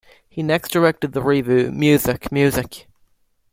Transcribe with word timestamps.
He 0.27 0.41
next 0.41 0.69
directed 0.71 1.11
the 1.13 1.21
revue 1.21 1.69
Music! 1.71 2.31
Music! 2.31 2.87